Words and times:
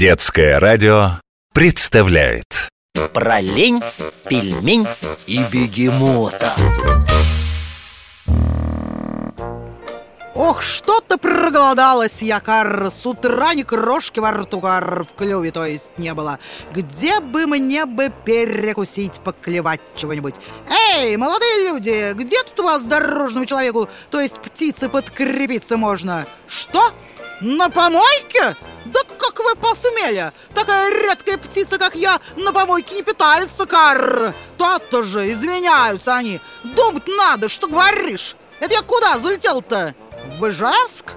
Детское 0.00 0.58
радио 0.58 1.20
представляет 1.52 2.70
Про 3.12 3.38
лень, 3.42 3.82
пельмень 4.26 4.86
и 5.26 5.40
бегемота 5.52 6.54
Ох, 10.34 10.62
что-то 10.62 11.18
проголодалась 11.18 12.22
я, 12.22 12.40
Кар. 12.40 12.90
С 12.90 13.04
утра 13.04 13.52
ни 13.52 13.60
крошки 13.60 14.20
во 14.20 14.30
рту, 14.30 14.62
Кар, 14.62 15.04
в 15.04 15.12
клюве, 15.12 15.50
то 15.50 15.66
есть, 15.66 15.92
не 15.98 16.14
было. 16.14 16.38
Где 16.72 17.20
бы 17.20 17.46
мне 17.46 17.84
бы 17.84 18.10
перекусить, 18.24 19.20
поклевать 19.20 19.82
чего-нибудь? 19.96 20.34
Эй, 20.96 21.14
молодые 21.18 21.68
люди, 21.68 22.14
где 22.14 22.42
тут 22.44 22.60
у 22.60 22.62
вас 22.62 22.86
дорожному 22.86 23.44
человеку, 23.44 23.86
то 24.10 24.18
есть 24.18 24.40
птице 24.40 24.88
подкрепиться 24.88 25.76
можно? 25.76 26.24
Что? 26.46 26.90
На 27.42 27.68
помойке? 27.68 28.56
Да 28.86 29.00
вы 29.42 29.56
посмели? 29.56 30.32
Такая 30.54 30.90
редкая 30.90 31.38
птица, 31.38 31.78
как 31.78 31.94
я, 31.94 32.20
на 32.36 32.52
помойке 32.52 32.94
не 32.94 33.02
питается, 33.02 33.66
Кар. 33.66 34.34
То-то 34.58 35.02
же, 35.02 35.30
изменяются 35.32 36.14
они. 36.14 36.40
Думать 36.62 37.06
надо, 37.06 37.48
что 37.48 37.66
говоришь. 37.66 38.36
Это 38.60 38.74
я 38.74 38.82
куда 38.82 39.18
залетел-то? 39.18 39.94
В 40.38 40.48
Ижевск? 40.48 41.12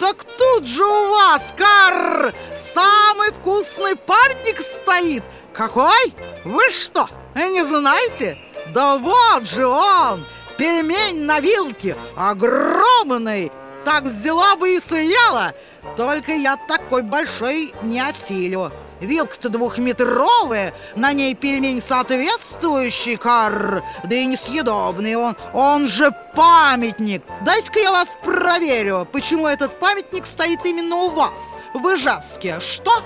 Так 0.00 0.24
тут 0.36 0.66
же 0.66 0.84
у 0.84 1.10
вас, 1.10 1.54
Кар, 1.56 2.32
самый 2.72 3.32
вкусный 3.32 3.96
памятник 3.96 4.60
стоит. 4.60 5.24
Какой? 5.52 6.14
Вы 6.44 6.70
что, 6.70 7.08
не 7.34 7.64
знаете? 7.64 8.38
Да 8.68 8.96
вот 8.96 9.42
же 9.44 9.66
он, 9.66 10.24
пельмень 10.56 11.24
на 11.24 11.40
вилке, 11.40 11.96
огромный. 12.16 13.50
Так 13.84 14.04
взяла 14.04 14.54
бы 14.56 14.74
и 14.74 14.80
съела, 14.80 15.54
только 15.96 16.32
я 16.32 16.56
такой 16.56 17.02
большой 17.02 17.72
не 17.82 18.00
осилю. 18.00 18.72
Вилка-то 19.00 19.48
двухметровая, 19.48 20.74
на 20.96 21.12
ней 21.12 21.34
пельмень 21.34 21.82
соответствующий, 21.86 23.16
кар, 23.16 23.84
да 24.04 24.16
и 24.16 24.26
несъедобный 24.26 25.14
он, 25.14 25.36
он 25.52 25.86
же 25.86 26.10
памятник. 26.34 27.22
Дайте-ка 27.42 27.78
я 27.78 27.92
вас 27.92 28.08
проверю, 28.24 29.06
почему 29.10 29.46
этот 29.46 29.78
памятник 29.78 30.26
стоит 30.26 30.64
именно 30.66 30.96
у 30.96 31.10
вас, 31.10 31.40
в 31.74 31.94
Ижевске. 31.94 32.58
Что? 32.60 33.02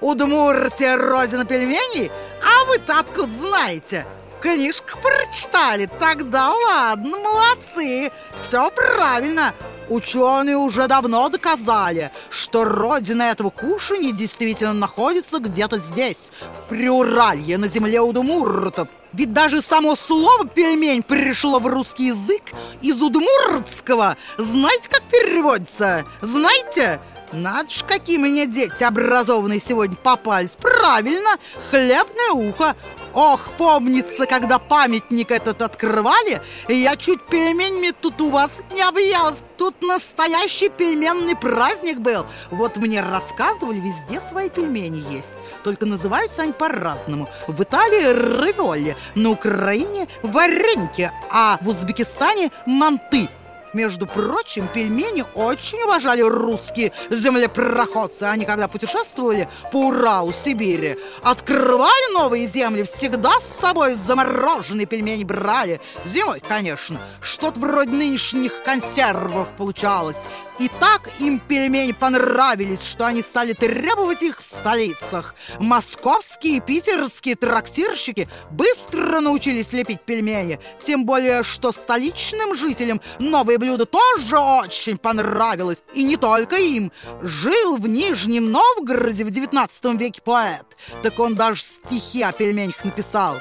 Удмуртия 0.00 0.96
родина 0.96 1.44
пельменей? 1.44 2.12
А 2.40 2.64
вы-то 2.66 3.00
откуда 3.00 3.32
знаете? 3.32 4.06
Книжку 4.44 4.98
прочитали? 5.02 5.88
Тогда 5.98 6.52
ладно, 6.52 7.16
молодцы, 7.16 8.12
все 8.36 8.70
правильно. 8.70 9.54
Ученые 9.88 10.56
уже 10.56 10.86
давно 10.86 11.28
доказали, 11.30 12.10
что 12.30 12.64
родина 12.64 13.22
этого 13.22 13.50
кушания 13.50 14.12
действительно 14.12 14.74
находится 14.74 15.38
где-то 15.38 15.78
здесь, 15.78 16.30
в 16.40 16.68
Приуралье, 16.68 17.56
на 17.58 17.68
земле 17.68 18.00
удмуртов. 18.00 18.88
Ведь 19.12 19.32
даже 19.32 19.62
само 19.62 19.96
слово 19.96 20.46
«пельмень» 20.46 21.02
пришло 21.02 21.58
в 21.58 21.66
русский 21.66 22.08
язык 22.08 22.42
из 22.82 23.00
удмуртского. 23.00 24.16
Знаете, 24.36 24.88
как 24.90 25.02
переводится? 25.02 26.04
Знаете? 26.20 27.00
Надо 27.32 27.70
ж, 27.70 27.84
какие 27.86 28.16
мне 28.16 28.46
дети 28.46 28.82
образованные 28.84 29.60
сегодня 29.60 29.96
попались. 29.96 30.56
Правильно, 30.60 31.38
хлебное 31.70 32.30
ухо. 32.32 32.76
Ох, 33.14 33.52
помнится, 33.56 34.26
когда 34.26 34.58
памятник 34.58 35.30
этот 35.30 35.62
открывали, 35.62 36.42
я 36.68 36.96
чуть 36.96 37.22
пельменями 37.22 37.92
тут 38.00 38.20
у 38.20 38.28
вас 38.28 38.50
не 38.74 38.82
объелась. 38.82 39.42
Тут 39.56 39.82
настоящий 39.82 40.68
пельменный 40.68 41.36
праздник 41.36 42.00
был. 42.00 42.26
Вот 42.50 42.76
мне 42.76 43.00
рассказывали, 43.00 43.78
везде 43.78 44.20
свои 44.28 44.48
пельмени 44.48 45.04
есть. 45.12 45.36
Только 45.62 45.86
называются 45.86 46.42
они 46.42 46.52
по-разному. 46.52 47.28
В 47.46 47.62
Италии 47.62 48.12
рыволи, 48.42 48.96
на 49.14 49.30
Украине 49.30 50.08
вареники, 50.22 51.12
а 51.30 51.58
в 51.60 51.68
Узбекистане 51.68 52.50
манты. 52.66 53.28
Между 53.74 54.06
прочим, 54.06 54.68
пельмени 54.72 55.24
очень 55.34 55.82
уважали 55.82 56.22
русские 56.22 56.92
землепроходцы. 57.10 58.22
Они, 58.22 58.44
когда 58.44 58.68
путешествовали 58.68 59.48
по 59.72 59.88
Уралу, 59.88 60.32
Сибири, 60.32 60.96
открывали 61.24 62.14
новые 62.14 62.46
земли, 62.46 62.84
всегда 62.84 63.32
с 63.40 63.60
собой 63.60 63.96
замороженные 63.96 64.86
пельмени 64.86 65.24
брали. 65.24 65.80
Зимой, 66.06 66.40
конечно. 66.40 67.00
Что-то 67.20 67.58
вроде 67.58 67.90
нынешних 67.90 68.62
консервов 68.62 69.48
получалось. 69.58 70.18
И 70.58 70.70
так 70.78 71.10
им 71.18 71.40
пельмени 71.40 71.92
понравились, 71.92 72.82
что 72.82 73.06
они 73.06 73.22
стали 73.22 73.54
требовать 73.54 74.22
их 74.22 74.40
в 74.40 74.46
столицах. 74.46 75.34
Московские 75.58 76.58
и 76.58 76.60
питерские 76.60 77.34
трактирщики 77.34 78.28
быстро 78.50 79.20
научились 79.20 79.72
лепить 79.72 80.02
пельмени. 80.02 80.60
Тем 80.86 81.06
более, 81.06 81.42
что 81.42 81.72
столичным 81.72 82.54
жителям 82.54 83.00
новое 83.18 83.58
блюдо 83.58 83.84
тоже 83.84 84.38
очень 84.38 84.96
понравилось. 84.96 85.82
И 85.92 86.04
не 86.04 86.16
только 86.16 86.56
им. 86.56 86.92
Жил 87.20 87.76
в 87.76 87.88
Нижнем 87.88 88.52
Новгороде 88.52 89.24
в 89.24 89.30
19 89.30 89.84
веке 90.00 90.22
поэт. 90.22 90.66
Так 91.02 91.18
он 91.18 91.34
даже 91.34 91.62
стихи 91.62 92.22
о 92.22 92.30
пельменях 92.30 92.84
написал. 92.84 93.38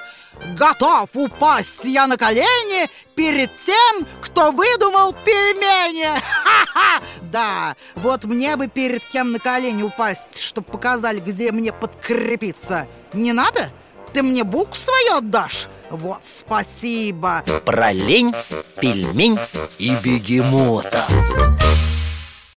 Готов 0.56 1.10
упасть 1.14 1.84
я 1.84 2.08
на 2.08 2.18
колени 2.18 2.90
перед 3.16 3.50
тем, 3.66 4.08
кто 4.22 4.52
выдумал 4.52 5.14
пельмени. 5.14 6.20
Ха-ха! 6.20 7.02
Да, 7.22 7.76
вот 7.96 8.26
мне 8.26 8.56
бы 8.58 8.68
перед 8.68 9.04
кем 9.04 9.32
на 9.32 9.40
колени 9.40 9.84
упасть, 9.84 10.40
чтобы 10.40 10.72
показали, 10.72 11.20
где 11.20 11.52
мне 11.52 11.72
подкрепиться. 11.72 12.88
Не 13.14 13.34
надо? 13.34 13.70
Ты 14.14 14.22
мне 14.22 14.44
булку 14.44 14.76
свою 14.76 15.18
отдашь? 15.18 15.68
Вот 15.90 16.20
спасибо. 16.24 17.44
Про 17.66 17.92
лень, 17.92 18.34
пельмень 18.80 19.40
и 19.78 19.96
бегемота 20.04 21.06